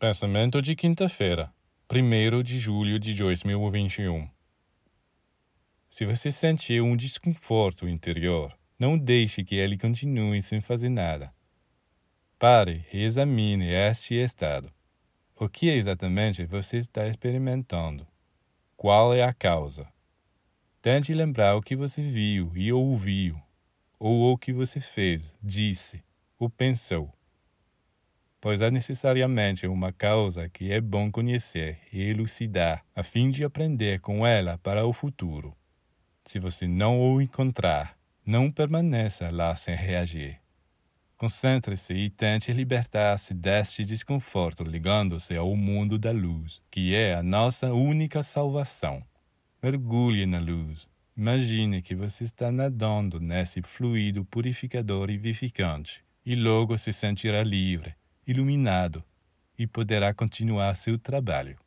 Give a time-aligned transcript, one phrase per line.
[0.00, 1.52] Pensamento de quinta-feira,
[1.92, 4.30] 1 de julho de 2021.
[5.90, 11.30] Se você sentir um desconforto interior, não deixe que ele continue sem fazer nada.
[12.38, 14.72] Pare e examine este estado.
[15.36, 18.06] O que exatamente você está experimentando?
[18.78, 19.86] Qual é a causa?
[20.80, 23.38] Tente lembrar o que você viu e ouviu,
[23.98, 26.02] ou o que você fez, disse
[26.38, 27.12] ou pensou
[28.40, 34.00] pois há necessariamente uma causa que é bom conhecer e elucidar, a fim de aprender
[34.00, 35.54] com ela para o futuro.
[36.24, 40.40] Se você não o encontrar, não permaneça lá sem reagir.
[41.16, 47.74] Concentre-se e tente libertar-se deste desconforto ligando-se ao mundo da luz, que é a nossa
[47.74, 49.04] única salvação.
[49.62, 50.88] Mergulhe na luz.
[51.14, 57.94] Imagine que você está nadando nesse fluido purificador e vivificante, e logo se sentirá livre,
[58.30, 59.02] iluminado
[59.58, 61.58] e poderá continuar seu trabalho.